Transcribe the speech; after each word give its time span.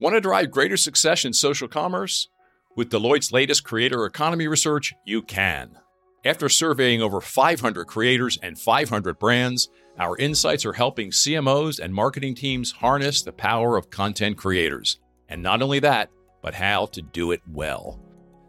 Want 0.00 0.14
to 0.14 0.20
drive 0.22 0.50
greater 0.50 0.78
success 0.78 1.26
in 1.26 1.34
social 1.34 1.68
commerce? 1.68 2.28
With 2.74 2.88
Deloitte's 2.88 3.32
latest 3.32 3.64
creator 3.64 4.06
economy 4.06 4.48
research, 4.48 4.94
you 5.04 5.20
can. 5.20 5.76
After 6.24 6.48
surveying 6.48 7.02
over 7.02 7.20
500 7.20 7.84
creators 7.84 8.38
and 8.42 8.58
500 8.58 9.18
brands, 9.18 9.68
our 9.98 10.16
insights 10.16 10.64
are 10.64 10.72
helping 10.72 11.10
CMOs 11.10 11.80
and 11.80 11.92
marketing 11.92 12.34
teams 12.34 12.72
harness 12.72 13.20
the 13.20 13.32
power 13.32 13.76
of 13.76 13.90
content 13.90 14.38
creators. 14.38 14.98
And 15.28 15.42
not 15.42 15.60
only 15.60 15.80
that, 15.80 16.08
but 16.40 16.54
how 16.54 16.86
to 16.86 17.02
do 17.02 17.32
it 17.32 17.42
well. 17.46 18.00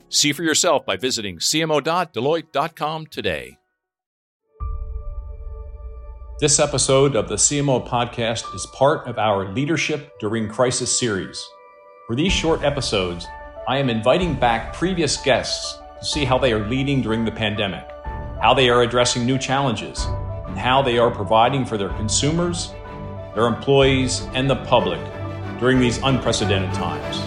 See 0.07 0.31
for 0.31 0.43
yourself 0.43 0.86
by 0.86 0.95
visiting 0.95 1.38
cmo.deloitte.com 1.38 3.07
today. 3.07 3.57
This 6.42 6.58
episode 6.58 7.16
of 7.16 7.30
the 7.30 7.36
CMO 7.36 7.88
podcast 7.88 8.55
is 8.55 8.66
part 8.66 9.08
of 9.08 9.20
our 9.20 9.54
Leadership 9.54 10.18
During 10.20 10.50
Crisis 10.50 10.91
series. 10.91 11.48
For 12.08 12.16
these 12.16 12.34
short 12.34 12.64
episodes, 12.64 13.28
I 13.68 13.77
am 13.77 13.91
inviting 13.91 14.34
back 14.34 14.73
previous 14.73 15.18
guests 15.18 15.77
to 15.99 16.04
see 16.04 16.26
how 16.26 16.40
they 16.40 16.52
are 16.52 16.68
leading 16.68 17.04
during 17.04 17.26
the 17.26 17.32
pandemic, 17.32 17.88
how 18.41 18.55
they 18.55 18.72
are 18.72 18.82
addressing 18.82 19.23
new 19.23 19.38
challenges, 19.38 20.08
and 20.48 20.58
how 20.58 20.82
they 20.82 20.98
are 20.98 21.12
providing 21.12 21.63
for 21.63 21.77
their 21.77 21.90
consumers, 21.90 22.73
their 23.35 23.46
employees, 23.46 24.27
and 24.34 24.49
the 24.49 24.55
public 24.66 24.99
during 25.60 25.80
these 25.80 25.99
unprecedented 25.99 26.73
times. 26.73 27.21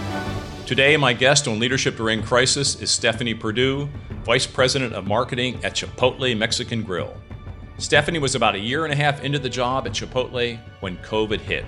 Today, 0.67 0.97
my 0.97 1.13
guest 1.13 1.47
on 1.47 1.57
Leadership 1.57 1.95
During 1.95 2.21
Crisis 2.21 2.81
is 2.81 2.91
Stephanie 2.91 3.33
Perdue, 3.33 3.87
Vice 4.25 4.45
President 4.45 4.93
of 4.93 5.07
Marketing 5.07 5.63
at 5.63 5.73
Chipotle 5.73 6.37
Mexican 6.37 6.83
Grill. 6.83 7.15
Stephanie 7.77 8.19
was 8.19 8.35
about 8.35 8.55
a 8.55 8.59
year 8.59 8.85
and 8.85 8.93
a 8.93 8.95
half 8.95 9.21
into 9.21 9.37
the 9.37 9.49
job 9.49 9.85
at 9.85 9.91
Chipotle 9.91 10.57
when 10.79 10.95
COVID 10.97 11.41
hit, 11.41 11.65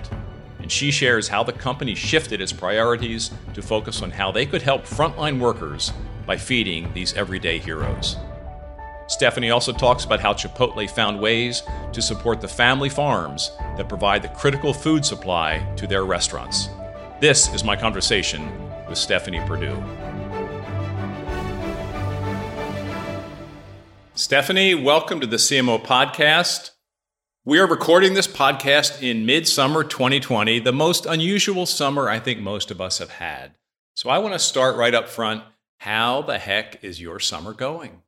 and 0.58 0.72
she 0.72 0.90
shares 0.90 1.28
how 1.28 1.42
the 1.42 1.52
company 1.52 1.94
shifted 1.94 2.40
its 2.40 2.52
priorities 2.52 3.30
to 3.52 3.60
focus 3.60 4.00
on 4.00 4.10
how 4.10 4.32
they 4.32 4.46
could 4.46 4.62
help 4.62 4.84
frontline 4.84 5.38
workers 5.38 5.92
by 6.26 6.36
feeding 6.36 6.90
these 6.94 7.12
everyday 7.12 7.58
heroes. 7.58 8.16
Stephanie 9.06 9.50
also 9.50 9.72
talks 9.72 10.04
about 10.04 10.20
how 10.20 10.32
Chipotle 10.32 10.90
found 10.90 11.20
ways 11.20 11.62
to 11.92 12.00
support 12.00 12.40
the 12.40 12.48
family 12.48 12.88
farms 12.88 13.50
that 13.76 13.88
provide 13.88 14.22
the 14.22 14.28
critical 14.28 14.72
food 14.72 15.04
supply 15.04 15.58
to 15.76 15.86
their 15.86 16.06
restaurants. 16.06 16.70
This 17.20 17.52
is 17.52 17.64
my 17.64 17.76
conversation 17.76 18.50
with 18.88 18.96
Stephanie 18.96 19.40
Perdue. 19.46 19.82
Stephanie, 24.18 24.74
welcome 24.74 25.20
to 25.20 25.28
the 25.28 25.36
CMO 25.36 25.80
podcast. 25.80 26.72
We 27.44 27.60
are 27.60 27.68
recording 27.68 28.14
this 28.14 28.26
podcast 28.26 29.00
in 29.00 29.24
midsummer 29.24 29.84
2020, 29.84 30.58
the 30.58 30.72
most 30.72 31.06
unusual 31.06 31.66
summer 31.66 32.08
I 32.08 32.18
think 32.18 32.40
most 32.40 32.72
of 32.72 32.80
us 32.80 32.98
have 32.98 33.10
had. 33.10 33.52
So 33.94 34.10
I 34.10 34.18
want 34.18 34.34
to 34.34 34.40
start 34.40 34.74
right 34.74 34.92
up 34.92 35.08
front. 35.08 35.44
How 35.78 36.22
the 36.22 36.36
heck 36.36 36.82
is 36.82 37.00
your 37.00 37.20
summer 37.20 37.52
going? 37.52 38.02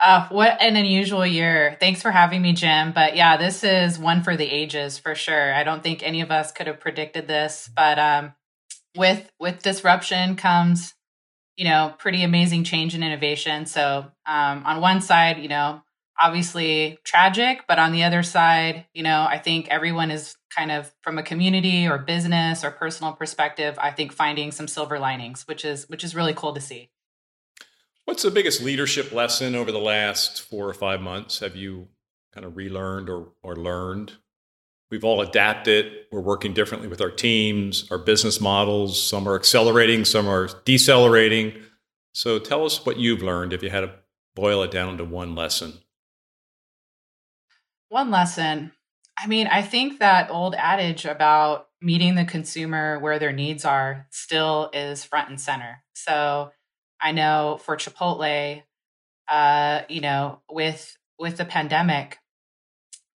Uh, 0.00 0.28
what 0.30 0.56
an 0.62 0.76
unusual 0.76 1.26
year. 1.26 1.76
Thanks 1.78 2.00
for 2.00 2.10
having 2.10 2.40
me, 2.40 2.54
Jim. 2.54 2.92
But 2.92 3.14
yeah, 3.14 3.36
this 3.36 3.62
is 3.62 3.98
one 3.98 4.22
for 4.22 4.34
the 4.34 4.50
ages 4.50 4.96
for 4.96 5.14
sure. 5.14 5.52
I 5.52 5.62
don't 5.62 5.82
think 5.82 6.02
any 6.02 6.22
of 6.22 6.30
us 6.30 6.52
could 6.52 6.68
have 6.68 6.80
predicted 6.80 7.28
this, 7.28 7.68
but 7.76 7.98
um, 7.98 8.32
with 8.96 9.30
with 9.38 9.62
disruption 9.62 10.36
comes 10.36 10.94
you 11.56 11.64
know, 11.64 11.94
pretty 11.98 12.22
amazing 12.22 12.64
change 12.64 12.94
and 12.94 13.04
innovation. 13.04 13.66
So, 13.66 14.06
um, 14.26 14.62
on 14.64 14.80
one 14.80 15.00
side, 15.00 15.38
you 15.38 15.48
know, 15.48 15.82
obviously 16.20 16.98
tragic, 17.04 17.64
but 17.66 17.78
on 17.78 17.92
the 17.92 18.04
other 18.04 18.22
side, 18.22 18.86
you 18.94 19.02
know, 19.02 19.26
I 19.28 19.38
think 19.38 19.68
everyone 19.68 20.10
is 20.10 20.36
kind 20.54 20.70
of 20.70 20.92
from 21.02 21.18
a 21.18 21.22
community 21.22 21.88
or 21.88 21.98
business 21.98 22.64
or 22.64 22.70
personal 22.70 23.12
perspective, 23.12 23.78
I 23.80 23.90
think 23.90 24.12
finding 24.12 24.52
some 24.52 24.68
silver 24.68 24.98
linings, 24.98 25.46
which 25.48 25.64
is 25.64 25.88
which 25.88 26.04
is 26.04 26.14
really 26.14 26.34
cool 26.34 26.52
to 26.54 26.60
see. 26.60 26.90
What's 28.04 28.22
the 28.22 28.30
biggest 28.30 28.62
leadership 28.62 29.12
lesson 29.12 29.54
over 29.54 29.70
the 29.70 29.78
last 29.78 30.42
four 30.42 30.68
or 30.68 30.74
five 30.74 31.00
months? 31.00 31.38
Have 31.38 31.56
you 31.56 31.88
kind 32.34 32.44
of 32.44 32.56
relearned 32.56 33.08
or, 33.08 33.28
or 33.42 33.56
learned? 33.56 34.14
We've 34.92 35.04
all 35.04 35.22
adapted. 35.22 35.90
We're 36.12 36.20
working 36.20 36.52
differently 36.52 36.86
with 36.86 37.00
our 37.00 37.10
teams, 37.10 37.90
our 37.90 37.96
business 37.96 38.42
models. 38.42 39.02
Some 39.02 39.26
are 39.26 39.34
accelerating, 39.34 40.04
some 40.04 40.28
are 40.28 40.50
decelerating. 40.66 41.54
So 42.12 42.38
tell 42.38 42.66
us 42.66 42.84
what 42.84 42.98
you've 42.98 43.22
learned 43.22 43.54
if 43.54 43.62
you 43.62 43.70
had 43.70 43.80
to 43.80 43.94
boil 44.36 44.62
it 44.62 44.70
down 44.70 44.98
to 44.98 45.04
one 45.04 45.34
lesson. 45.34 45.78
One 47.88 48.10
lesson. 48.10 48.72
I 49.18 49.28
mean, 49.28 49.46
I 49.46 49.62
think 49.62 49.98
that 50.00 50.30
old 50.30 50.54
adage 50.54 51.06
about 51.06 51.68
meeting 51.80 52.14
the 52.14 52.26
consumer 52.26 52.98
where 52.98 53.18
their 53.18 53.32
needs 53.32 53.64
are 53.64 54.06
still 54.10 54.68
is 54.74 55.04
front 55.04 55.30
and 55.30 55.40
center. 55.40 55.82
So 55.94 56.52
I 57.00 57.12
know 57.12 57.58
for 57.64 57.78
Chipotle, 57.78 58.62
uh, 59.26 59.80
you 59.88 60.02
know, 60.02 60.42
with 60.50 60.98
with 61.18 61.38
the 61.38 61.46
pandemic, 61.46 62.18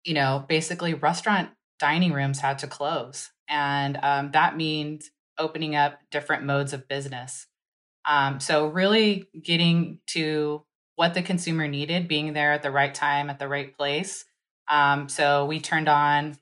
you 0.06 0.14
know, 0.14 0.42
basically 0.48 0.94
restaurant 0.94 1.50
dining 1.78 2.12
rooms 2.12 2.40
had 2.40 2.58
to 2.58 2.66
close. 2.66 3.30
And 3.48 3.98
um, 4.02 4.30
that 4.32 4.56
means 4.56 5.10
opening 5.38 5.76
up 5.76 5.98
different 6.10 6.44
modes 6.44 6.72
of 6.72 6.88
business. 6.88 7.46
Um, 8.08 8.40
so, 8.40 8.68
really 8.68 9.28
getting 9.42 9.98
to 10.08 10.64
what 10.94 11.14
the 11.14 11.22
consumer 11.22 11.68
needed, 11.68 12.08
being 12.08 12.32
there 12.32 12.52
at 12.52 12.62
the 12.62 12.70
right 12.70 12.94
time, 12.94 13.28
at 13.28 13.38
the 13.38 13.48
right 13.48 13.76
place. 13.76 14.24
Um, 14.68 15.08
so, 15.08 15.44
we 15.46 15.60
turned 15.60 15.88
on 15.88 16.38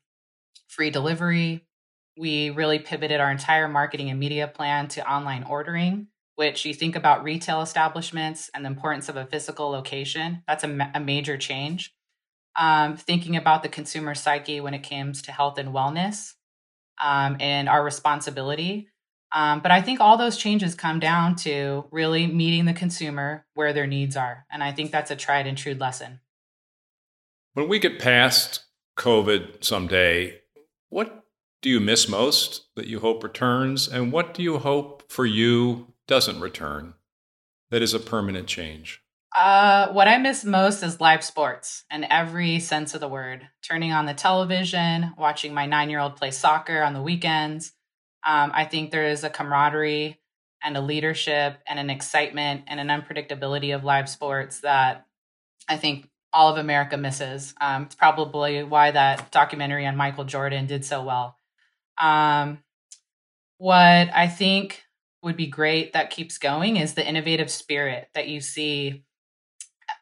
free 0.69 0.91
delivery. 0.91 1.65
We 2.19 2.51
really 2.51 2.79
pivoted 2.79 3.21
our 3.21 3.31
entire 3.31 3.69
marketing 3.69 4.11
and 4.11 4.21
media 4.21 4.47
plan 4.47 4.89
to 4.89 5.11
online 5.11 5.45
ordering, 5.45 6.09
which 6.37 6.65
you 6.65 6.75
think 6.75 6.97
about 6.97 7.25
retail 7.25 7.63
establishments 7.63 8.51
and 8.55 8.65
the 8.65 8.69
importance 8.69 9.09
of 9.09 9.17
a 9.17 9.27
physical 9.27 9.71
location. 9.71 10.43
That's 10.47 10.65
a, 10.65 10.69
ma- 10.69 10.91
a 10.95 11.01
major 11.01 11.37
change 11.37 11.95
um, 12.57 12.97
thinking 12.97 13.37
about 13.37 13.63
the 13.63 13.69
consumer 13.69 14.15
psyche 14.15 14.61
when 14.61 14.75
it 14.75 14.89
comes 14.89 15.23
to 15.23 15.33
health 15.33 15.59
and 15.59 15.71
wellness 15.71 16.35
um, 17.03 17.37
and 17.41 17.69
our 17.69 17.85
responsibility. 17.85 18.89
Um, 19.33 19.61
but 19.61 19.73
I 19.73 19.83
think 19.83 20.01
all 20.01 20.17
those 20.17 20.37
changes 20.37 20.75
come 20.77 21.01
down 21.01 21.35
to 21.37 21.87
really 21.91 22.27
meeting 22.29 22.67
the 22.67 22.73
consumer 22.73 23.45
where 23.55 23.73
their 23.73 23.87
needs 23.87 24.17
are. 24.17 24.47
And 24.51 24.63
I 24.63 24.71
think 24.71 24.93
that's 24.93 25.11
a 25.11 25.17
tried 25.17 25.47
and 25.47 25.59
true 25.59 25.75
lesson. 25.75 26.21
When 27.55 27.69
we 27.69 27.79
get 27.81 27.99
past 27.99 28.65
COVID 28.97 29.65
someday, 29.65 30.41
what 30.89 31.25
do 31.63 31.69
you 31.69 31.81
miss 31.81 32.09
most 32.09 32.67
that 32.77 32.87
you 32.87 33.01
hope 33.01 33.25
returns? 33.25 33.89
And 33.89 34.13
what 34.13 34.35
do 34.35 34.43
you 34.43 34.59
hope 34.59 35.11
for 35.11 35.27
you 35.27 35.95
doesn't 36.07 36.41
return 36.41 36.95
that 37.71 37.83
is 37.83 37.95
a 37.95 37.99
permanent 37.99 38.47
change? 38.47 39.04
Uh, 39.35 39.89
what 39.93 40.07
I 40.07 40.19
miss 40.19 40.45
most 40.45 40.85
is 40.85 41.01
live 41.01 41.25
sports 41.25 41.85
in 41.91 42.05
every 42.05 42.61
sense 42.61 42.95
of 42.95 43.01
the 43.01 43.09
word. 43.09 43.49
Turning 43.63 43.93
on 43.93 44.07
the 44.07 44.15
television, 44.15 45.13
watching 45.19 45.53
my 45.53 45.67
nine 45.67 45.91
year 45.91 45.99
old 45.99 46.15
play 46.15 46.31
soccer 46.31 46.83
on 46.83 46.95
the 46.95 47.03
weekends. 47.03 47.73
Um, 48.25 48.53
I 48.55 48.65
think 48.65 48.91
there 48.91 49.09
is 49.09 49.25
a 49.25 49.31
camaraderie 49.31 50.21
and 50.63 50.77
a 50.77 50.81
leadership 50.81 51.59
and 51.67 51.79
an 51.81 51.91
excitement 51.91 52.63
and 52.69 52.79
an 52.79 52.89
unpredictability 52.89 53.75
of 53.75 53.83
live 53.83 54.09
sports 54.09 54.61
that 54.61 55.05
I 55.69 55.79
think 55.79 56.09
all 56.33 56.51
of 56.51 56.57
America 56.57 56.97
misses. 56.97 57.55
Um, 57.61 57.85
it's 57.85 57.95
probably 57.97 58.63
why 58.63 58.93
that 58.93 59.33
documentary 59.33 59.85
on 59.85 59.97
Michael 59.97 60.25
Jordan 60.25 60.67
did 60.67 60.85
so 60.85 61.03
well. 61.03 61.37
Um, 62.01 62.61
what 63.59 64.11
I 64.15 64.29
think 64.29 64.85
would 65.23 65.37
be 65.37 65.47
great 65.49 65.93
that 65.93 66.11
keeps 66.11 66.39
going 66.39 66.77
is 66.77 66.95
the 66.95 67.07
innovative 67.07 67.51
spirit 67.51 68.09
that 68.15 68.29
you 68.29 68.41
see 68.41 69.05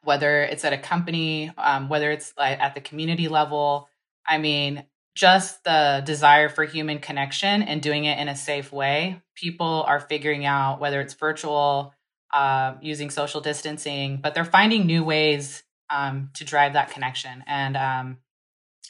whether 0.02 0.42
it's 0.42 0.64
at 0.64 0.72
a 0.72 0.78
company, 0.78 1.52
um, 1.56 1.88
whether 1.88 2.10
it's 2.10 2.32
at 2.38 2.74
the 2.74 2.80
community 2.80 3.28
level. 3.28 3.88
I 4.26 4.38
mean, 4.38 4.84
just 5.14 5.62
the 5.64 6.02
desire 6.04 6.48
for 6.48 6.64
human 6.64 6.98
connection 6.98 7.62
and 7.62 7.82
doing 7.82 8.04
it 8.04 8.18
in 8.18 8.28
a 8.28 8.36
safe 8.36 8.72
way. 8.72 9.20
People 9.34 9.84
are 9.86 10.00
figuring 10.00 10.44
out 10.44 10.80
whether 10.80 11.00
it's 11.00 11.14
virtual, 11.14 11.94
uh, 12.32 12.74
using 12.80 13.10
social 13.10 13.40
distancing, 13.40 14.18
but 14.22 14.34
they're 14.34 14.44
finding 14.44 14.86
new 14.86 15.04
ways 15.04 15.62
um, 15.90 16.30
to 16.34 16.44
drive 16.44 16.72
that 16.72 16.90
connection. 16.90 17.44
And 17.46 17.76
um, 17.76 18.18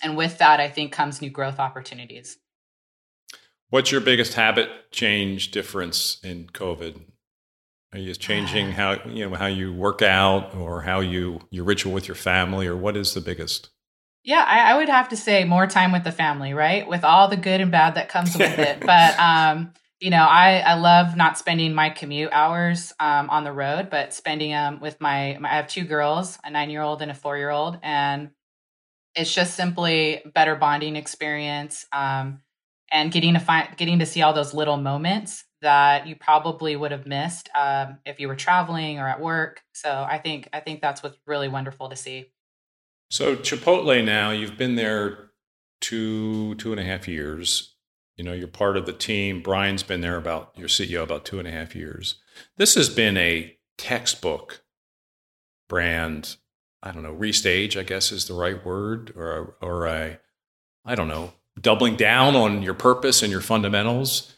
and 0.02 0.16
with 0.16 0.38
that, 0.38 0.60
I 0.60 0.68
think 0.68 0.92
comes 0.92 1.20
new 1.20 1.30
growth 1.30 1.58
opportunities. 1.58 2.38
What's 3.70 3.90
your 3.90 4.00
biggest 4.00 4.34
habit 4.34 4.68
change 4.90 5.50
difference 5.50 6.18
in 6.22 6.46
COVID? 6.48 7.00
Are 7.92 7.98
you 7.98 8.14
changing 8.14 8.72
how 8.72 8.96
you 9.04 9.28
know 9.28 9.36
how 9.36 9.46
you 9.46 9.72
work 9.72 10.00
out 10.00 10.54
or 10.54 10.80
how 10.80 11.00
you 11.00 11.40
your 11.50 11.64
ritual 11.64 11.92
with 11.92 12.08
your 12.08 12.14
family 12.14 12.66
or 12.66 12.74
what 12.74 12.96
is 12.96 13.12
the 13.12 13.20
biggest? 13.20 13.68
Yeah, 14.24 14.44
I, 14.46 14.72
I 14.72 14.76
would 14.78 14.88
have 14.88 15.10
to 15.10 15.16
say 15.16 15.44
more 15.44 15.66
time 15.66 15.92
with 15.92 16.04
the 16.04 16.12
family, 16.12 16.54
right? 16.54 16.88
With 16.88 17.04
all 17.04 17.28
the 17.28 17.36
good 17.36 17.60
and 17.60 17.70
bad 17.70 17.96
that 17.96 18.08
comes 18.08 18.36
with 18.36 18.58
it. 18.58 18.80
But 18.80 19.18
um, 19.18 19.74
you 20.00 20.08
know, 20.08 20.24
I 20.24 20.60
I 20.60 20.74
love 20.74 21.16
not 21.16 21.36
spending 21.36 21.74
my 21.74 21.90
commute 21.90 22.32
hours 22.32 22.94
um, 22.98 23.28
on 23.28 23.44
the 23.44 23.52
road, 23.52 23.90
but 23.90 24.14
spending 24.14 24.52
them 24.52 24.80
with 24.80 24.98
my, 24.98 25.36
my 25.38 25.52
I 25.52 25.56
have 25.56 25.68
two 25.68 25.84
girls, 25.84 26.38
a 26.44 26.50
nine 26.50 26.70
year 26.70 26.82
old 26.82 27.02
and 27.02 27.10
a 27.10 27.14
four 27.14 27.36
year 27.36 27.50
old, 27.50 27.78
and 27.82 28.30
it's 29.14 29.34
just 29.34 29.54
simply 29.54 30.22
better 30.34 30.56
bonding 30.56 30.96
experience. 30.96 31.84
Um, 31.92 32.40
and 32.90 33.10
getting 33.10 33.34
to 33.34 33.40
find 33.40 33.68
getting 33.76 33.98
to 33.98 34.06
see 34.06 34.22
all 34.22 34.32
those 34.32 34.54
little 34.54 34.76
moments 34.76 35.44
that 35.62 36.06
you 36.06 36.14
probably 36.14 36.76
would 36.76 36.92
have 36.92 37.06
missed 37.06 37.48
um, 37.54 37.98
if 38.04 38.20
you 38.20 38.28
were 38.28 38.36
traveling 38.36 38.98
or 38.98 39.08
at 39.08 39.20
work. 39.20 39.62
So 39.72 40.06
I 40.08 40.18
think 40.18 40.48
I 40.52 40.60
think 40.60 40.80
that's 40.80 41.02
what's 41.02 41.16
really 41.26 41.48
wonderful 41.48 41.88
to 41.88 41.96
see. 41.96 42.26
So 43.10 43.36
Chipotle 43.36 44.04
now, 44.04 44.30
you've 44.30 44.58
been 44.58 44.76
there 44.76 45.30
two 45.80 46.54
two 46.56 46.72
and 46.72 46.80
a 46.80 46.84
half 46.84 47.08
years. 47.08 47.74
You 48.16 48.24
know, 48.24 48.32
you're 48.32 48.48
part 48.48 48.76
of 48.76 48.86
the 48.86 48.92
team. 48.92 49.42
Brian's 49.42 49.82
been 49.82 50.02
there 50.02 50.16
about 50.16 50.52
your 50.56 50.68
CEO 50.68 51.02
about 51.02 51.24
two 51.24 51.38
and 51.38 51.48
a 51.48 51.50
half 51.50 51.74
years. 51.74 52.16
This 52.56 52.74
has 52.74 52.88
been 52.88 53.16
a 53.16 53.56
textbook 53.78 54.62
brand. 55.68 56.36
I 56.82 56.90
don't 56.90 57.04
know, 57.04 57.14
restage, 57.14 57.78
I 57.78 57.84
guess 57.84 58.10
is 58.10 58.26
the 58.26 58.34
right 58.34 58.64
word, 58.64 59.12
or 59.16 59.56
or 59.62 59.86
a, 59.86 60.18
I 60.84 60.94
don't 60.94 61.08
know, 61.08 61.32
doubling 61.60 61.96
down 61.96 62.34
on 62.34 62.62
your 62.62 62.74
purpose 62.74 63.22
and 63.22 63.30
your 63.30 63.40
fundamentals. 63.40 64.36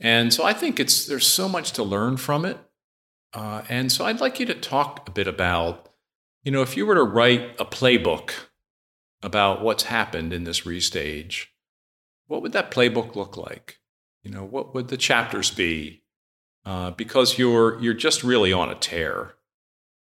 And 0.00 0.32
so 0.32 0.44
I 0.44 0.52
think 0.52 0.78
it's 0.78 1.06
there's 1.06 1.26
so 1.26 1.48
much 1.48 1.72
to 1.72 1.82
learn 1.82 2.16
from 2.16 2.44
it. 2.44 2.58
Uh, 3.32 3.62
and 3.68 3.90
so 3.90 4.04
I'd 4.04 4.20
like 4.20 4.40
you 4.40 4.46
to 4.46 4.54
talk 4.54 5.08
a 5.08 5.10
bit 5.10 5.26
about, 5.26 5.88
you 6.42 6.52
know, 6.52 6.62
if 6.62 6.76
you 6.76 6.86
were 6.86 6.94
to 6.94 7.02
write 7.02 7.58
a 7.58 7.64
playbook 7.64 8.32
about 9.22 9.62
what's 9.62 9.84
happened 9.84 10.32
in 10.32 10.44
this 10.44 10.62
restage, 10.62 11.46
what 12.26 12.42
would 12.42 12.52
that 12.52 12.70
playbook 12.70 13.16
look 13.16 13.36
like? 13.36 13.78
You 14.22 14.30
know, 14.30 14.44
what 14.44 14.74
would 14.74 14.88
the 14.88 14.96
chapters 14.96 15.50
be? 15.50 16.02
Uh, 16.64 16.90
because 16.90 17.38
you're 17.38 17.80
you're 17.80 17.94
just 17.94 18.24
really 18.24 18.52
on 18.52 18.68
a 18.68 18.74
tear, 18.74 19.34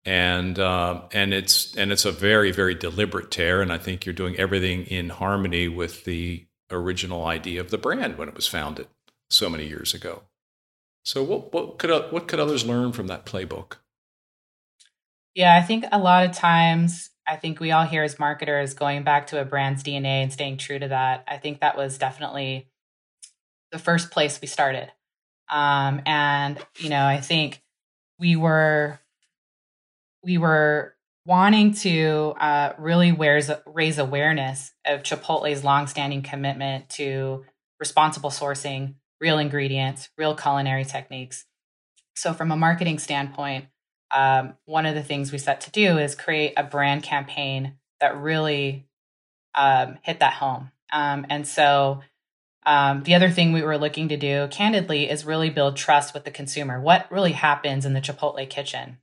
and 0.05 0.59
uh, 0.59 1.03
and 1.13 1.33
it's 1.33 1.77
and 1.77 1.93
it's 1.93 2.05
a 2.05 2.11
very 2.11 2.51
very 2.51 2.75
deliberate 2.75 3.31
tear, 3.31 3.63
and 3.63 3.73
I 3.73 3.79
think 3.79 4.05
you're 4.05 4.13
doing 4.13 4.37
everything 4.37 4.83
in 4.87 5.11
harmony 5.11 5.69
with 5.69 6.05
the 6.05 6.45
original 6.73 7.25
idea 7.25 7.61
of 7.61 7.71
the 7.71 7.79
brand 7.79 8.19
when 8.19 8.29
it 8.29 8.35
was 8.35 8.49
founded 8.49 8.89
so 9.31 9.49
many 9.49 9.67
years 9.67 9.95
ago. 9.95 10.23
So 11.05 11.23
what 11.23 11.53
what 11.53 11.79
could 11.79 12.13
what 12.13 12.29
could 12.29 12.41
others 12.41 12.65
learn 12.65 12.93
from 12.93 13.07
that 13.07 13.25
playbook? 13.25 13.77
Yeah, 15.35 15.57
I 15.57 15.63
think 15.63 15.85
a 15.91 15.99
lot 15.99 16.27
of 16.27 16.33
times 16.33 17.11
I 17.27 17.37
think 17.37 17.61
we 17.61 17.71
all 17.71 17.87
hear 17.87 18.03
as 18.03 18.19
marketers 18.19 18.75
going 18.75 19.05
back 19.05 19.29
to 19.29 19.41
a 19.41 19.45
brand's 19.45 19.83
DNA 19.83 20.23
and 20.23 20.33
staying 20.33 20.59
true 20.59 20.79
to 20.79 20.89
that. 20.89 21.25
I 21.29 21.39
think 21.39 21.61
that 21.61 21.77
was 21.77 21.97
definitely 21.97 22.69
the 23.73 23.79
first 23.79 24.11
place 24.11 24.41
we 24.41 24.49
started. 24.49 24.91
Um, 25.49 26.03
and 26.07 26.59
you 26.79 26.91
know, 26.91 27.05
I 27.05 27.21
think 27.21 27.63
we 28.19 28.37
were 28.37 29.01
we 30.23 30.39
were 30.39 30.95
wanting 31.25 31.73
to 31.73 32.35
uh, 32.41 32.73
really 32.79 33.13
raise, 33.13 33.51
raise 33.67 33.99
awareness 33.99 34.73
of 34.85 35.03
Chipotle's 35.03 35.65
longstanding 35.65 36.23
commitment 36.23 36.89
to 36.91 37.45
responsible 37.79 38.31
sourcing, 38.31 38.95
real 39.21 39.39
ingredients, 39.39 40.09
real 40.17 40.35
culinary 40.35 40.85
techniques. 40.85 41.45
So, 42.15 42.33
from 42.33 42.51
a 42.51 42.57
marketing 42.57 42.99
standpoint, 42.99 43.67
um, 44.15 44.55
one 44.65 44.87
of 44.87 44.95
the 44.95 45.03
things 45.03 45.31
we 45.31 45.39
set 45.39 45.61
to 45.63 45.71
do 45.71 45.99
is 45.99 46.15
create 46.15 46.55
a 46.57 46.65
brand 46.65 47.03
campaign 47.03 47.75
that 48.01 48.17
really 48.17 48.87
um, 49.55 49.99
hit 50.03 50.21
that 50.21 50.35
home. 50.35 50.71
Um, 50.93 51.27
and 51.29 51.47
so, 51.47 52.01
um, 52.67 53.05
the 53.05 53.15
other 53.15 53.31
thing 53.31 53.53
we 53.53 53.63
were 53.63 53.79
looking 53.79 54.09
to 54.09 54.17
do, 54.17 54.49
candidly, 54.51 55.09
is 55.09 55.25
really 55.25 55.51
build 55.51 55.77
trust 55.77 56.13
with 56.13 56.25
the 56.25 56.31
consumer. 56.31 56.81
What 56.81 57.11
really 57.11 57.33
happens 57.33 57.87
in 57.87 57.95
the 57.95 58.01
Chipotle 58.01 58.49
kitchen? 58.49 58.99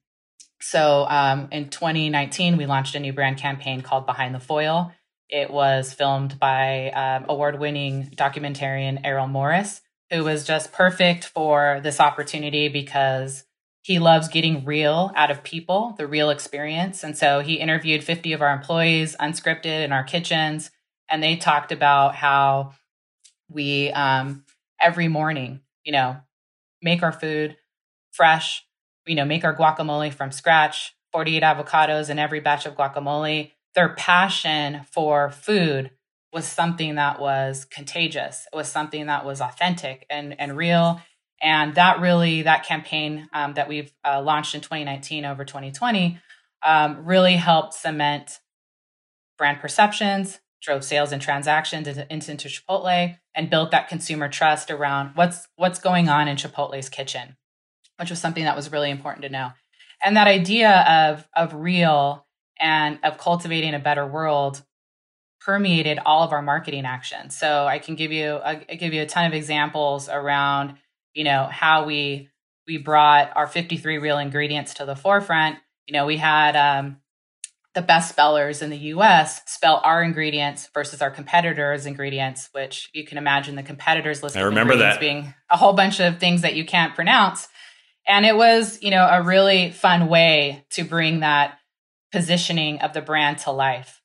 So, 0.60 1.06
um, 1.08 1.48
in 1.52 1.70
2019, 1.70 2.58
we 2.58 2.66
launched 2.66 2.96
a 2.96 3.00
new 3.00 3.14
brand 3.14 3.38
campaign 3.38 3.82
called 3.82 4.06
Behind 4.06 4.34
the 4.34 4.40
Foil. 4.40 4.92
It 5.30 5.52
was 5.52 5.94
filmed 5.94 6.40
by 6.40 6.92
um, 6.92 7.26
award 7.30 7.60
winning 7.60 8.10
documentarian 8.16 9.02
Errol 9.04 9.28
Morris, 9.28 9.82
who 10.12 10.24
was 10.24 10.46
just 10.46 10.72
perfect 10.72 11.26
for 11.26 11.80
this 11.84 12.00
opportunity 12.00 12.68
because 12.70 13.46
he 13.84 14.00
loves 14.00 14.28
getting 14.28 14.66
real 14.66 15.12
out 15.16 15.32
of 15.32 15.44
people, 15.44 15.96
the 15.98 16.08
real 16.08 16.30
experience. 16.30 17.04
And 17.04 17.18
so 17.18 17.40
he 17.40 17.56
interviewed 17.56 18.04
50 18.04 18.34
of 18.34 18.42
our 18.42 18.54
employees, 18.54 19.16
unscripted, 19.20 19.86
in 19.86 19.92
our 19.94 20.04
kitchens, 20.04 20.72
and 21.10 21.24
they 21.24 21.38
talked 21.38 21.72
about 21.72 22.16
how 22.16 22.74
we, 23.50 23.92
um, 23.92 24.44
every 24.82 25.08
morning, 25.08 25.62
you 25.86 25.94
know, 25.94 26.18
make 26.82 27.02
our 27.02 27.14
food 27.14 27.56
fresh, 28.12 28.66
you 29.06 29.16
know, 29.16 29.26
make 29.26 29.46
our 29.46 29.56
guacamole 29.56 30.14
from 30.14 30.32
scratch, 30.32 30.94
48 31.14 31.44
avocados 31.44 32.10
in 32.10 32.20
every 32.20 32.42
batch 32.42 32.66
of 32.66 32.76
guacamole. 32.76 33.52
Their 33.74 33.90
passion 33.90 34.82
for 34.92 35.30
food 35.30 35.92
was 36.34 36.46
something 36.46 36.96
that 36.96 37.20
was 37.20 37.66
contagious. 37.66 38.48
It 38.52 38.56
was 38.56 38.68
something 38.68 39.08
that 39.08 39.26
was 39.26 39.42
authentic 39.42 40.06
and, 40.10 40.40
and 40.40 40.58
real 40.58 41.02
and 41.42 41.76
that 41.76 42.00
really, 42.00 42.44
that 42.44 42.66
campaign 42.66 43.28
um, 43.34 43.54
that 43.54 43.68
we've 43.68 43.92
uh, 44.04 44.22
launched 44.22 44.56
in 44.56 44.62
2019 44.62 45.26
over 45.26 45.46
2020 45.46 46.20
um, 46.64 47.06
really 47.06 47.36
helped 47.36 47.74
cement 47.74 48.40
brand 49.38 49.60
perceptions, 49.60 50.40
drove 50.64 50.84
sales 50.84 51.12
and 51.12 51.22
transactions 51.22 51.88
into, 51.88 52.12
into 52.12 52.48
Chipotle, 52.48 53.16
and 53.36 53.50
built 53.50 53.70
that 53.70 53.88
consumer 53.88 54.28
trust 54.28 54.72
around 54.72 55.12
what's 55.14 55.48
what's 55.56 55.80
going 55.80 56.10
on 56.10 56.28
in 56.28 56.38
Chipotle's 56.38 56.90
kitchen, 56.90 57.38
which 58.00 58.10
was 58.10 58.20
something 58.20 58.46
that 58.46 58.56
was 58.56 58.72
really 58.72 58.90
important 58.90 59.22
to 59.22 59.30
know. 59.30 59.52
And 60.04 60.18
that 60.18 60.28
idea 60.28 60.72
of 60.72 61.28
of 61.36 61.54
real 61.54 62.26
and 62.60 62.98
of 63.04 63.20
cultivating 63.20 63.76
a 63.76 63.80
better 63.80 64.08
world 64.08 64.64
permeated 65.40 66.00
all 66.06 66.24
of 66.24 66.32
our 66.32 66.42
marketing 66.42 66.86
actions. 66.86 67.38
So 67.38 67.66
I 67.66 67.80
can 67.80 67.96
give 67.96 68.12
you 68.12 68.40
I 68.44 68.56
give 68.56 68.94
you 68.94 69.02
a 69.02 69.06
ton 69.06 69.26
of 69.26 69.34
examples 69.34 70.10
around 70.10 70.76
you 71.18 71.24
know 71.24 71.48
how 71.52 71.86
we 71.86 72.30
we 72.68 72.78
brought 72.78 73.32
our 73.36 73.48
53 73.48 73.98
real 73.98 74.20
ingredients 74.20 74.76
to 74.76 74.86
the 74.86 74.96
forefront 74.96 75.58
you 75.88 75.94
know 75.94 76.06
we 76.06 76.18
had 76.18 76.56
um, 76.56 76.98
the 77.74 77.82
best 77.82 78.10
spellers 78.10 78.62
in 78.62 78.70
the 78.70 78.78
us 78.78 79.42
spell 79.48 79.82
our 79.84 80.04
ingredients 80.04 80.70
versus 80.74 81.02
our 81.02 81.10
competitors 81.10 81.86
ingredients 81.86 82.50
which 82.52 82.90
you 82.94 83.04
can 83.04 83.18
imagine 83.18 83.56
the 83.56 83.64
competitors 83.64 84.22
list 84.22 84.38
I 84.38 84.42
remember 84.42 84.78
that. 84.78 85.00
being 85.00 85.34
a 85.50 85.58
whole 85.58 85.74
bunch 85.74 86.00
of 86.00 86.20
things 86.20 86.44
that 86.44 86.56
you 86.56 86.66
can't 86.66 86.94
pronounce 86.94 87.48
and 88.08 88.26
it 88.26 88.36
was 88.36 88.82
you 88.84 88.92
know 88.92 89.08
a 89.08 89.24
really 89.24 89.72
fun 89.72 90.08
way 90.08 90.66
to 90.72 90.84
bring 90.84 91.22
that 91.22 91.58
positioning 92.12 92.80
of 92.80 92.94
the 92.94 93.02
brand 93.02 93.40
to 93.40 93.52
life 93.52 94.02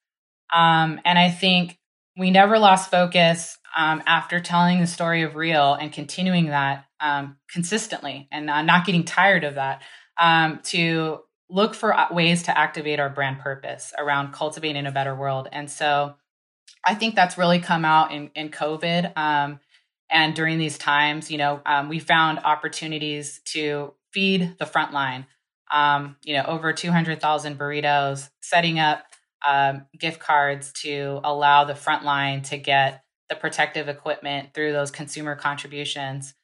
um, 0.53 1.01
and 1.05 1.19
i 1.19 1.31
think 1.31 1.79
we 2.17 2.31
never 2.31 2.59
lost 2.59 2.91
focus 2.91 3.59
um, 3.77 4.03
after 4.07 4.41
telling 4.41 4.81
the 4.81 4.87
story 4.87 5.23
of 5.23 5.35
real 5.35 5.75
and 5.75 5.93
continuing 5.93 6.47
that 6.47 6.85
um, 7.01 7.37
consistently 7.51 8.29
and 8.31 8.51
uh, 8.51 8.63
not 8.63 8.85
getting 8.85 9.05
tired 9.05 9.45
of 9.45 9.55
that 9.55 9.83
um, 10.19 10.61
to 10.65 11.21
look 11.49 11.75
for 11.75 11.95
uh, 11.95 12.13
ways 12.13 12.45
to 12.45 12.59
activate 12.59 13.01
our 13.01 13.09
brand 13.09 13.39
purpose 13.41 13.93
around 13.99 14.33
cultivating 14.33 14.87
a 14.87 14.93
better 14.93 15.15
world. 15.15 15.49
And 15.53 15.71
so 15.71 16.15
i 16.85 16.95
think 16.95 17.15
that's 17.15 17.39
really 17.39 17.61
come 17.61 17.85
out 17.85 18.13
in, 18.13 18.31
in 18.35 18.51
covid 18.51 19.17
um, 19.17 19.61
and 20.11 20.35
during 20.35 20.59
these 20.59 20.79
times 20.79 21.31
you 21.31 21.39
know 21.39 21.61
um, 21.65 21.89
we 21.89 21.99
found 21.99 22.39
opportunities 22.41 23.41
to 23.45 23.95
feed 24.13 24.57
the 24.59 24.67
front 24.67 24.93
line. 24.93 25.27
You 26.23 26.35
know 26.35 26.45
over 26.47 26.73
200000 26.73 27.59
burritos 27.59 28.29
setting 28.43 28.79
up 28.79 29.05
um, 29.47 29.87
gift 29.99 30.21
cards 30.21 30.73
to 30.73 31.21
allow 31.25 31.65
the 31.65 31.75
front 31.75 32.05
line 32.05 32.43
to 32.43 32.59
get 32.59 33.05
the 33.29 33.37
protective 33.37 33.89
equipment 33.89 34.53
through 34.55 34.73
those 34.73 34.91
consumer 34.91 35.35
contributions. 35.35 36.35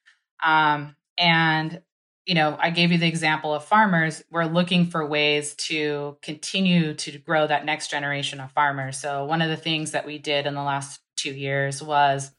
Um, 0.45 0.97
and, 1.19 1.83
you 2.25 2.35
know, 2.35 2.57
I 2.59 2.71
gave 2.71 2.93
you 2.93 2.99
the 2.99 3.09
example 3.09 3.55
of 3.55 3.65
farmers. 3.65 4.23
We're 4.31 4.45
looking 4.45 4.87
for 4.87 5.05
ways 5.05 5.55
to 5.55 6.17
continue 6.23 6.95
to 6.95 7.19
grow 7.19 7.47
that 7.47 7.65
next 7.65 7.91
generation 7.91 8.41
of 8.41 8.53
farmers. 8.53 8.99
So, 8.99 9.25
one 9.25 9.43
of 9.43 9.51
the 9.51 9.57
things 9.57 9.93
that 9.93 10.07
we 10.07 10.19
did 10.19 10.47
in 10.47 10.55
the 10.55 10.63
last 10.63 11.01
two 11.17 11.33
years 11.33 11.83
was 11.83 12.31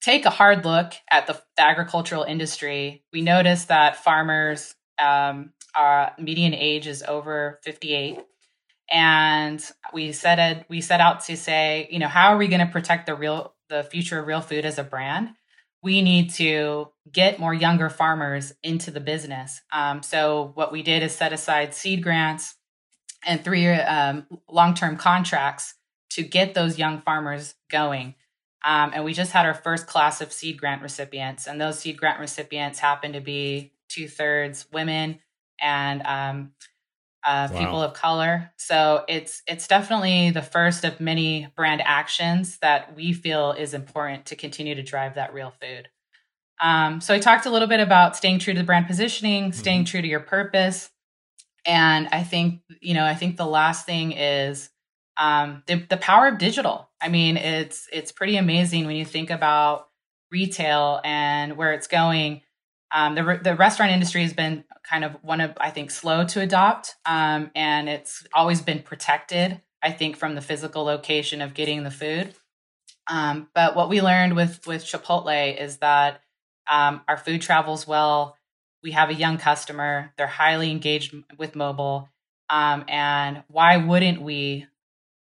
take 0.00 0.24
a 0.24 0.30
hard 0.30 0.64
look 0.64 0.94
at 1.10 1.26
the, 1.26 1.40
the 1.56 1.66
agricultural 1.66 2.22
industry. 2.22 3.02
We 3.12 3.20
noticed 3.20 3.68
that 3.68 4.02
farmers, 4.02 4.74
um, 4.98 5.52
our 5.74 6.12
median 6.18 6.54
age 6.54 6.86
is 6.86 7.02
over 7.02 7.58
58 7.62 8.20
and 8.90 9.62
we 9.92 10.12
set 10.12 10.38
it 10.38 10.64
we 10.68 10.80
set 10.80 11.00
out 11.00 11.20
to 11.24 11.36
say 11.36 11.88
you 11.90 11.98
know 11.98 12.08
how 12.08 12.32
are 12.32 12.38
we 12.38 12.48
going 12.48 12.64
to 12.64 12.72
protect 12.72 13.06
the 13.06 13.14
real 13.14 13.54
the 13.68 13.82
future 13.84 14.18
of 14.18 14.26
real 14.26 14.40
food 14.40 14.64
as 14.64 14.78
a 14.78 14.84
brand? 14.84 15.30
We 15.82 16.02
need 16.02 16.30
to 16.34 16.88
get 17.10 17.38
more 17.38 17.54
younger 17.54 17.88
farmers 17.88 18.52
into 18.62 18.90
the 18.90 19.00
business. 19.00 19.60
Um, 19.72 20.02
so 20.02 20.50
what 20.54 20.72
we 20.72 20.82
did 20.82 21.02
is 21.02 21.14
set 21.14 21.32
aside 21.32 21.74
seed 21.74 22.02
grants 22.02 22.56
and 23.24 23.42
three 23.44 23.68
um, 23.68 24.26
long-term 24.48 24.96
contracts 24.96 25.74
to 26.10 26.22
get 26.22 26.54
those 26.54 26.78
young 26.78 27.00
farmers 27.02 27.54
going. 27.70 28.14
Um, 28.64 28.90
and 28.92 29.04
we 29.04 29.12
just 29.12 29.32
had 29.32 29.46
our 29.46 29.54
first 29.54 29.86
class 29.86 30.20
of 30.20 30.32
seed 30.32 30.58
grant 30.58 30.82
recipients 30.82 31.46
and 31.46 31.60
those 31.60 31.78
seed 31.78 31.96
grant 31.96 32.18
recipients 32.18 32.80
happen 32.80 33.12
to 33.12 33.20
be 33.20 33.72
two-thirds 33.88 34.66
women 34.72 35.20
and 35.60 36.02
um, 36.02 36.52
uh, 37.24 37.48
wow. 37.50 37.58
people 37.58 37.82
of 37.82 37.94
color. 37.94 38.50
So 38.56 39.04
it's 39.08 39.42
it's 39.46 39.66
definitely 39.66 40.30
the 40.30 40.42
first 40.42 40.84
of 40.84 41.00
many 41.00 41.48
brand 41.56 41.82
actions 41.84 42.58
that 42.58 42.94
we 42.94 43.12
feel 43.12 43.52
is 43.52 43.74
important 43.74 44.26
to 44.26 44.36
continue 44.36 44.74
to 44.74 44.82
drive 44.82 45.16
that 45.16 45.34
real 45.34 45.52
food. 45.60 45.88
Um, 46.60 47.00
so 47.00 47.14
I 47.14 47.18
talked 47.18 47.46
a 47.46 47.50
little 47.50 47.68
bit 47.68 47.80
about 47.80 48.16
staying 48.16 48.40
true 48.40 48.52
to 48.52 48.58
the 48.58 48.64
brand 48.64 48.86
positioning, 48.86 49.52
staying 49.52 49.84
mm-hmm. 49.84 49.90
true 49.90 50.02
to 50.02 50.08
your 50.08 50.20
purpose, 50.20 50.90
and 51.66 52.08
I 52.12 52.22
think 52.22 52.62
you 52.80 52.94
know 52.94 53.04
I 53.04 53.14
think 53.14 53.36
the 53.36 53.46
last 53.46 53.86
thing 53.86 54.12
is 54.12 54.70
um, 55.18 55.62
the 55.66 55.76
the 55.88 55.96
power 55.96 56.28
of 56.28 56.38
digital. 56.38 56.88
I 57.00 57.08
mean, 57.08 57.36
it's 57.36 57.88
it's 57.92 58.12
pretty 58.12 58.36
amazing 58.36 58.86
when 58.86 58.96
you 58.96 59.04
think 59.04 59.30
about 59.30 59.88
retail 60.30 61.00
and 61.04 61.56
where 61.56 61.72
it's 61.72 61.86
going. 61.86 62.42
Um, 62.92 63.14
the 63.14 63.40
the 63.42 63.54
restaurant 63.56 63.92
industry 63.92 64.22
has 64.22 64.32
been 64.32 64.64
kind 64.88 65.04
of 65.04 65.12
one 65.22 65.40
of 65.40 65.52
I 65.58 65.70
think 65.70 65.90
slow 65.90 66.24
to 66.26 66.40
adopt, 66.40 66.96
um, 67.04 67.50
and 67.54 67.88
it's 67.88 68.26
always 68.34 68.62
been 68.62 68.82
protected. 68.82 69.60
I 69.82 69.92
think 69.92 70.16
from 70.16 70.34
the 70.34 70.40
physical 70.40 70.84
location 70.84 71.40
of 71.40 71.54
getting 71.54 71.84
the 71.84 71.90
food. 71.90 72.34
Um, 73.10 73.48
but 73.54 73.76
what 73.76 73.88
we 73.88 74.00
learned 74.02 74.36
with 74.36 74.66
with 74.66 74.84
Chipotle 74.84 75.58
is 75.58 75.78
that 75.78 76.20
um, 76.70 77.02
our 77.08 77.16
food 77.16 77.42
travels 77.42 77.86
well. 77.86 78.36
We 78.82 78.92
have 78.92 79.10
a 79.10 79.14
young 79.14 79.38
customer; 79.38 80.12
they're 80.16 80.26
highly 80.26 80.70
engaged 80.70 81.14
with 81.38 81.56
mobile, 81.56 82.08
um, 82.50 82.84
and 82.88 83.42
why 83.48 83.76
wouldn't 83.76 84.22
we 84.22 84.66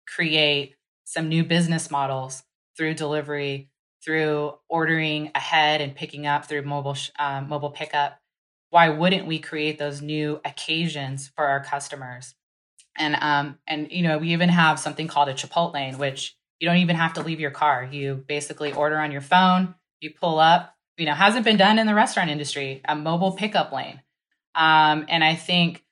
create 0.06 0.74
some 1.04 1.28
new 1.28 1.44
business 1.44 1.90
models 1.90 2.42
through 2.76 2.94
delivery, 2.94 3.70
through 4.04 4.54
ordering 4.68 5.30
ahead 5.34 5.80
and 5.80 5.94
picking 5.94 6.26
up 6.26 6.46
through 6.46 6.62
mobile 6.62 6.96
uh, 7.18 7.40
mobile 7.40 7.70
pickup? 7.70 8.20
why 8.74 8.88
wouldn't 8.88 9.28
we 9.28 9.38
create 9.38 9.78
those 9.78 10.02
new 10.02 10.40
occasions 10.44 11.30
for 11.36 11.46
our 11.46 11.62
customers? 11.62 12.34
And 12.96 13.14
um, 13.20 13.56
and 13.68 13.86
you 13.92 14.02
know, 14.02 14.18
we 14.18 14.32
even 14.32 14.48
have 14.48 14.80
something 14.80 15.06
called 15.06 15.28
a 15.28 15.32
Chipotlane, 15.32 15.96
which 15.96 16.36
you 16.58 16.66
don't 16.66 16.78
even 16.78 16.96
have 16.96 17.12
to 17.12 17.22
leave 17.22 17.38
your 17.38 17.52
car. 17.52 17.88
You 17.88 18.24
basically 18.26 18.72
order 18.72 18.98
on 18.98 19.12
your 19.12 19.20
phone, 19.20 19.76
you 20.00 20.10
pull 20.10 20.40
up. 20.40 20.74
You 20.96 21.06
know, 21.06 21.14
hasn't 21.14 21.44
been 21.44 21.56
done 21.56 21.78
in 21.78 21.86
the 21.86 21.94
restaurant 21.94 22.30
industry. 22.30 22.80
A 22.84 22.96
mobile 22.96 23.30
pickup 23.30 23.70
lane, 23.70 24.02
um, 24.56 25.06
and 25.08 25.22
I 25.22 25.36
think 25.36 25.84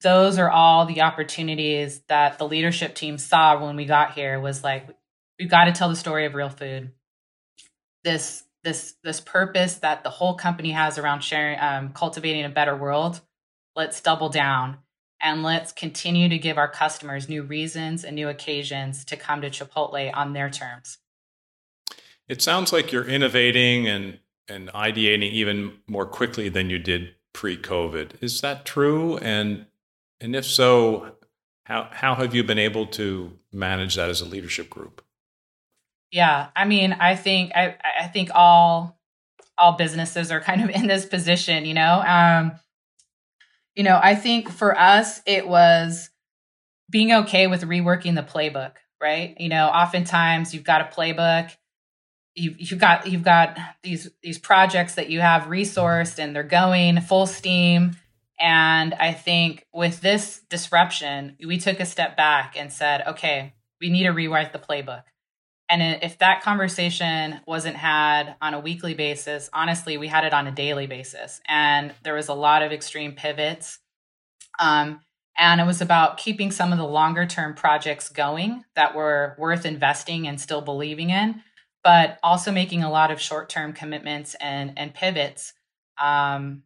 those 0.00 0.38
are 0.38 0.48
all 0.48 0.86
the 0.86 1.02
opportunities 1.02 2.00
that 2.08 2.38
the 2.38 2.48
leadership 2.48 2.94
team 2.94 3.18
saw 3.18 3.62
when 3.62 3.76
we 3.76 3.84
got 3.84 4.14
here. 4.14 4.40
Was 4.40 4.64
like, 4.64 4.88
we've 5.38 5.50
got 5.50 5.66
to 5.66 5.72
tell 5.72 5.90
the 5.90 5.96
story 5.96 6.24
of 6.24 6.34
real 6.34 6.48
food. 6.48 6.90
This 8.04 8.44
this 8.62 8.94
this 9.02 9.20
purpose 9.20 9.76
that 9.76 10.04
the 10.04 10.10
whole 10.10 10.34
company 10.34 10.70
has 10.70 10.98
around 10.98 11.22
sharing 11.22 11.58
um, 11.60 11.92
cultivating 11.92 12.44
a 12.44 12.48
better 12.48 12.76
world 12.76 13.20
let's 13.76 14.00
double 14.00 14.28
down 14.28 14.78
and 15.20 15.42
let's 15.42 15.72
continue 15.72 16.28
to 16.28 16.38
give 16.38 16.58
our 16.58 16.68
customers 16.68 17.28
new 17.28 17.42
reasons 17.42 18.04
and 18.04 18.14
new 18.14 18.28
occasions 18.28 19.04
to 19.06 19.16
come 19.16 19.40
to 19.40 19.50
chipotle 19.50 20.10
on 20.14 20.32
their 20.32 20.50
terms. 20.50 20.98
It 22.28 22.42
sounds 22.42 22.72
like 22.72 22.92
you're 22.92 23.08
innovating 23.08 23.88
and 23.88 24.18
and 24.46 24.68
ideating 24.68 25.30
even 25.30 25.78
more 25.86 26.04
quickly 26.04 26.50
than 26.50 26.68
you 26.68 26.78
did 26.78 27.14
pre-covid. 27.32 28.22
Is 28.22 28.42
that 28.42 28.66
true? 28.66 29.16
And 29.18 29.66
and 30.20 30.36
if 30.36 30.44
so 30.44 31.16
how 31.64 31.88
how 31.90 32.14
have 32.14 32.34
you 32.34 32.44
been 32.44 32.58
able 32.58 32.86
to 32.88 33.32
manage 33.52 33.94
that 33.96 34.10
as 34.10 34.20
a 34.20 34.26
leadership 34.26 34.68
group 34.68 35.02
yeah, 36.14 36.50
I 36.54 36.64
mean, 36.64 36.92
I 36.92 37.16
think 37.16 37.50
I 37.56 37.74
I 38.00 38.06
think 38.06 38.30
all 38.32 38.96
all 39.58 39.72
businesses 39.72 40.30
are 40.30 40.40
kind 40.40 40.62
of 40.62 40.70
in 40.74 40.86
this 40.86 41.04
position, 41.04 41.66
you 41.66 41.74
know. 41.74 42.00
Um 42.06 42.52
you 43.74 43.82
know, 43.82 43.98
I 44.00 44.14
think 44.14 44.48
for 44.48 44.78
us 44.78 45.20
it 45.26 45.48
was 45.48 46.10
being 46.88 47.12
okay 47.12 47.48
with 47.48 47.62
reworking 47.62 48.14
the 48.14 48.22
playbook, 48.22 48.74
right? 49.02 49.34
You 49.40 49.48
know, 49.48 49.66
oftentimes 49.66 50.54
you've 50.54 50.62
got 50.62 50.82
a 50.82 50.84
playbook, 50.84 51.50
you've 52.36 52.60
you've 52.60 52.78
got 52.78 53.08
you've 53.08 53.24
got 53.24 53.58
these 53.82 54.08
these 54.22 54.38
projects 54.38 54.94
that 54.94 55.10
you 55.10 55.20
have 55.20 55.44
resourced 55.44 56.20
and 56.20 56.34
they're 56.34 56.44
going 56.44 57.00
full 57.00 57.26
steam. 57.26 57.96
And 58.38 58.94
I 58.94 59.12
think 59.12 59.66
with 59.74 60.00
this 60.00 60.42
disruption, 60.48 61.36
we 61.44 61.58
took 61.58 61.80
a 61.80 61.86
step 61.86 62.16
back 62.16 62.54
and 62.56 62.72
said, 62.72 63.02
okay, 63.08 63.54
we 63.80 63.90
need 63.90 64.04
to 64.04 64.10
rewrite 64.10 64.52
the 64.52 64.60
playbook. 64.60 65.02
And 65.74 66.04
if 66.04 66.18
that 66.18 66.42
conversation 66.42 67.40
wasn't 67.48 67.74
had 67.74 68.36
on 68.40 68.54
a 68.54 68.60
weekly 68.60 68.94
basis, 68.94 69.50
honestly, 69.52 69.96
we 69.96 70.06
had 70.06 70.22
it 70.22 70.32
on 70.32 70.46
a 70.46 70.52
daily 70.52 70.86
basis. 70.86 71.40
And 71.48 71.92
there 72.04 72.14
was 72.14 72.28
a 72.28 72.34
lot 72.34 72.62
of 72.62 72.70
extreme 72.70 73.14
pivots. 73.14 73.80
Um, 74.60 75.00
and 75.36 75.60
it 75.60 75.64
was 75.64 75.80
about 75.80 76.16
keeping 76.16 76.52
some 76.52 76.70
of 76.70 76.78
the 76.78 76.86
longer 76.86 77.26
term 77.26 77.54
projects 77.54 78.08
going 78.08 78.64
that 78.76 78.94
were 78.94 79.34
worth 79.36 79.66
investing 79.66 80.28
and 80.28 80.40
still 80.40 80.60
believing 80.60 81.10
in, 81.10 81.42
but 81.82 82.20
also 82.22 82.52
making 82.52 82.84
a 82.84 82.90
lot 82.90 83.10
of 83.10 83.20
short 83.20 83.48
term 83.48 83.72
commitments 83.72 84.36
and, 84.40 84.74
and 84.76 84.94
pivots 84.94 85.54
um, 86.00 86.62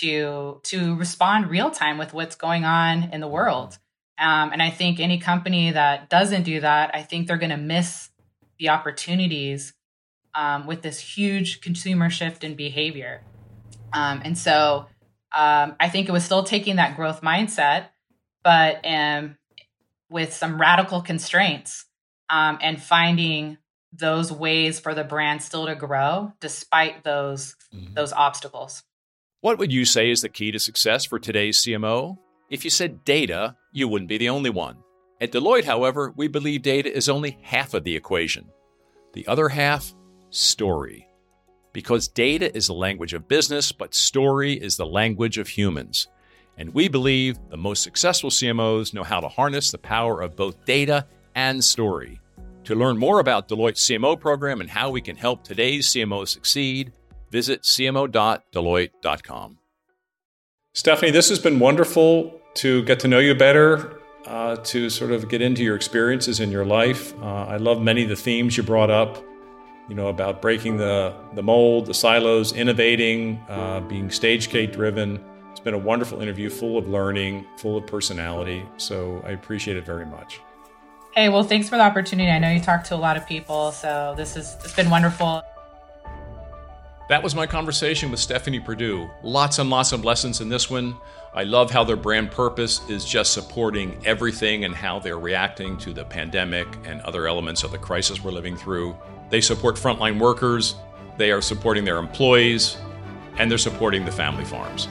to, 0.00 0.60
to 0.64 0.96
respond 0.96 1.48
real 1.48 1.70
time 1.70 1.96
with 1.96 2.12
what's 2.12 2.34
going 2.34 2.64
on 2.64 3.10
in 3.12 3.20
the 3.20 3.28
world. 3.28 3.78
Um, 4.18 4.50
and 4.52 4.60
I 4.60 4.70
think 4.70 4.98
any 4.98 5.18
company 5.18 5.70
that 5.70 6.10
doesn't 6.10 6.42
do 6.42 6.58
that, 6.58 6.90
I 6.92 7.02
think 7.02 7.28
they're 7.28 7.36
going 7.36 7.50
to 7.50 7.56
miss 7.56 8.10
the 8.58 8.68
opportunities 8.68 9.74
um, 10.34 10.66
with 10.66 10.82
this 10.82 11.00
huge 11.00 11.60
consumer 11.60 12.10
shift 12.10 12.44
in 12.44 12.54
behavior. 12.54 13.22
Um, 13.92 14.20
and 14.24 14.36
so 14.36 14.86
um, 15.36 15.76
I 15.80 15.88
think 15.88 16.08
it 16.08 16.12
was 16.12 16.24
still 16.24 16.42
taking 16.42 16.76
that 16.76 16.96
growth 16.96 17.20
mindset, 17.20 17.86
but 18.42 18.80
um, 18.84 19.36
with 20.10 20.32
some 20.32 20.60
radical 20.60 21.00
constraints 21.00 21.86
um, 22.30 22.58
and 22.60 22.80
finding 22.80 23.58
those 23.92 24.30
ways 24.30 24.78
for 24.78 24.94
the 24.94 25.04
brand 25.04 25.42
still 25.42 25.66
to 25.66 25.74
grow 25.74 26.32
despite 26.40 27.04
those 27.04 27.56
mm-hmm. 27.74 27.94
those 27.94 28.12
obstacles. 28.12 28.82
What 29.40 29.58
would 29.58 29.72
you 29.72 29.84
say 29.84 30.10
is 30.10 30.22
the 30.22 30.28
key 30.28 30.50
to 30.50 30.58
success 30.58 31.04
for 31.04 31.18
today's 31.18 31.62
CMO? 31.62 32.18
If 32.50 32.64
you 32.64 32.70
said 32.70 33.04
data, 33.04 33.56
you 33.72 33.88
wouldn't 33.88 34.08
be 34.08 34.18
the 34.18 34.28
only 34.28 34.50
one. 34.50 34.78
At 35.20 35.32
Deloitte, 35.32 35.64
however, 35.64 36.12
we 36.16 36.28
believe 36.28 36.62
data 36.62 36.94
is 36.94 37.08
only 37.08 37.38
half 37.42 37.74
of 37.74 37.82
the 37.82 37.96
equation. 37.96 38.46
The 39.14 39.26
other 39.26 39.48
half, 39.48 39.92
story. 40.30 41.08
Because 41.72 42.06
data 42.06 42.56
is 42.56 42.68
the 42.68 42.74
language 42.74 43.14
of 43.14 43.26
business, 43.26 43.72
but 43.72 43.94
story 43.94 44.52
is 44.52 44.76
the 44.76 44.86
language 44.86 45.36
of 45.38 45.48
humans. 45.48 46.06
And 46.56 46.72
we 46.72 46.88
believe 46.88 47.38
the 47.50 47.56
most 47.56 47.82
successful 47.82 48.30
CMOs 48.30 48.94
know 48.94 49.02
how 49.02 49.18
to 49.18 49.28
harness 49.28 49.72
the 49.72 49.78
power 49.78 50.20
of 50.20 50.36
both 50.36 50.64
data 50.64 51.06
and 51.34 51.62
story. 51.62 52.20
To 52.64 52.76
learn 52.76 52.96
more 52.96 53.18
about 53.18 53.48
Deloitte's 53.48 53.80
CMO 53.88 54.18
program 54.18 54.60
and 54.60 54.70
how 54.70 54.90
we 54.90 55.00
can 55.00 55.16
help 55.16 55.42
today's 55.42 55.88
CMOs 55.88 56.28
succeed, 56.28 56.92
visit 57.30 57.62
cmo.deloitte.com. 57.62 59.58
Stephanie, 60.74 61.10
this 61.10 61.28
has 61.28 61.38
been 61.40 61.58
wonderful 61.58 62.40
to 62.54 62.84
get 62.84 63.00
to 63.00 63.08
know 63.08 63.18
you 63.18 63.34
better 63.34 63.97
uh, 64.28 64.56
to 64.56 64.90
sort 64.90 65.10
of 65.10 65.28
get 65.28 65.40
into 65.40 65.64
your 65.64 65.74
experiences 65.74 66.38
in 66.38 66.50
your 66.50 66.64
life. 66.64 67.14
Uh, 67.22 67.46
I 67.46 67.56
love 67.56 67.80
many 67.80 68.02
of 68.02 68.10
the 68.10 68.16
themes 68.16 68.56
you 68.56 68.62
brought 68.62 68.90
up, 68.90 69.24
you 69.88 69.94
know, 69.94 70.08
about 70.08 70.42
breaking 70.42 70.76
the, 70.76 71.14
the 71.34 71.42
mold, 71.42 71.86
the 71.86 71.94
silos, 71.94 72.52
innovating, 72.52 73.42
uh, 73.48 73.80
being 73.80 74.10
stage 74.10 74.50
gate 74.50 74.72
driven. 74.72 75.24
It's 75.50 75.60
been 75.60 75.74
a 75.74 75.78
wonderful 75.78 76.20
interview, 76.20 76.50
full 76.50 76.76
of 76.76 76.88
learning, 76.88 77.46
full 77.56 77.78
of 77.78 77.86
personality. 77.86 78.64
So 78.76 79.22
I 79.24 79.30
appreciate 79.30 79.78
it 79.78 79.86
very 79.86 80.06
much. 80.06 80.40
Hey, 81.14 81.30
well, 81.30 81.42
thanks 81.42 81.68
for 81.68 81.76
the 81.76 81.82
opportunity. 81.82 82.30
I 82.30 82.38
know 82.38 82.50
you 82.50 82.60
talked 82.60 82.86
to 82.88 82.94
a 82.94 82.96
lot 82.96 83.16
of 83.16 83.26
people, 83.26 83.72
so 83.72 84.14
this 84.16 84.36
is 84.36 84.56
it's 84.62 84.74
been 84.74 84.90
wonderful. 84.90 85.42
That 87.08 87.22
was 87.22 87.34
my 87.34 87.46
conversation 87.46 88.10
with 88.10 88.20
Stephanie 88.20 88.60
Perdue. 88.60 89.08
Lots 89.22 89.58
and 89.58 89.70
lots 89.70 89.92
of 89.92 90.04
lessons 90.04 90.42
in 90.42 90.50
this 90.50 90.68
one. 90.68 90.94
I 91.32 91.44
love 91.44 91.70
how 91.70 91.82
their 91.82 91.96
brand 91.96 92.30
purpose 92.30 92.82
is 92.90 93.02
just 93.02 93.32
supporting 93.32 93.98
everything 94.04 94.66
and 94.66 94.74
how 94.74 94.98
they're 94.98 95.18
reacting 95.18 95.78
to 95.78 95.94
the 95.94 96.04
pandemic 96.04 96.68
and 96.84 97.00
other 97.00 97.26
elements 97.26 97.64
of 97.64 97.70
the 97.70 97.78
crisis 97.78 98.22
we're 98.22 98.30
living 98.30 98.58
through. 98.58 98.94
They 99.30 99.40
support 99.40 99.76
frontline 99.76 100.18
workers, 100.18 100.74
they 101.16 101.30
are 101.30 101.40
supporting 101.40 101.82
their 101.82 101.96
employees, 101.96 102.76
and 103.38 103.50
they're 103.50 103.56
supporting 103.56 104.04
the 104.04 104.12
family 104.12 104.44
farms. 104.44 104.86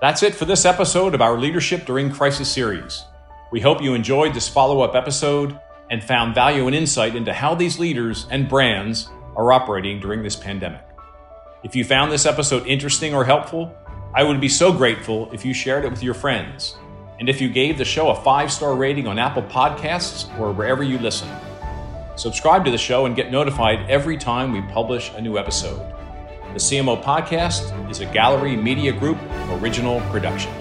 That's 0.00 0.22
it 0.22 0.34
for 0.34 0.46
this 0.46 0.64
episode 0.64 1.14
of 1.14 1.20
our 1.20 1.38
Leadership 1.38 1.84
During 1.84 2.10
Crisis 2.10 2.50
series. 2.50 3.04
We 3.52 3.60
hope 3.60 3.82
you 3.82 3.92
enjoyed 3.92 4.32
this 4.32 4.48
follow 4.48 4.80
up 4.80 4.94
episode 4.94 5.60
and 5.90 6.02
found 6.02 6.34
value 6.34 6.66
and 6.66 6.74
insight 6.74 7.14
into 7.14 7.34
how 7.34 7.54
these 7.54 7.78
leaders 7.78 8.26
and 8.30 8.48
brands 8.48 9.10
are 9.36 9.52
operating 9.52 10.00
during 10.00 10.22
this 10.22 10.36
pandemic. 10.36 10.82
If 11.62 11.74
you 11.74 11.84
found 11.84 12.12
this 12.12 12.26
episode 12.26 12.66
interesting 12.66 13.14
or 13.14 13.24
helpful, 13.24 13.74
I 14.14 14.22
would 14.22 14.40
be 14.40 14.48
so 14.48 14.72
grateful 14.72 15.30
if 15.32 15.44
you 15.44 15.54
shared 15.54 15.84
it 15.84 15.90
with 15.90 16.02
your 16.02 16.14
friends 16.14 16.76
and 17.18 17.28
if 17.28 17.40
you 17.40 17.48
gave 17.48 17.78
the 17.78 17.84
show 17.84 18.10
a 18.10 18.22
five 18.22 18.52
star 18.52 18.76
rating 18.76 19.06
on 19.06 19.18
Apple 19.18 19.42
Podcasts 19.42 20.28
or 20.38 20.52
wherever 20.52 20.82
you 20.82 20.98
listen. 20.98 21.28
Subscribe 22.16 22.64
to 22.64 22.70
the 22.70 22.78
show 22.78 23.06
and 23.06 23.16
get 23.16 23.32
notified 23.32 23.90
every 23.90 24.16
time 24.16 24.52
we 24.52 24.60
publish 24.72 25.10
a 25.16 25.20
new 25.20 25.38
episode. 25.38 25.80
The 26.52 26.60
CMO 26.60 27.02
Podcast 27.02 27.90
is 27.90 28.00
a 28.00 28.06
Gallery 28.06 28.56
Media 28.56 28.92
Group 28.92 29.18
original 29.50 30.00
production. 30.12 30.52